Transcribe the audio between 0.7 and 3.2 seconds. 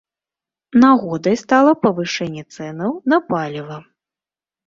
Нагодай стала павышэнне цэнаў на